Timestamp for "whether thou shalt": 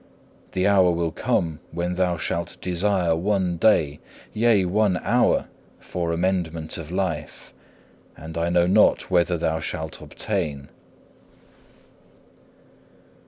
9.11-10.01